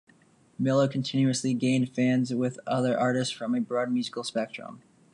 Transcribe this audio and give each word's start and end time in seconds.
Miller 0.57 0.87
continuously 0.87 1.53
gained 1.53 1.93
fans 1.93 2.33
with 2.33 2.59
other 2.65 2.99
artists 2.99 3.31
from 3.31 3.53
a 3.53 3.61
broad 3.61 3.91
musical 3.91 4.23
spectrum. 4.23 4.81